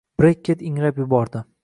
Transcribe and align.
Brekket 0.21 0.63
ingrab 0.69 1.03
yubordi 1.03 1.45